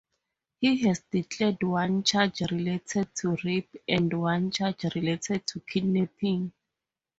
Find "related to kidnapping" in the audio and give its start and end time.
4.95-6.53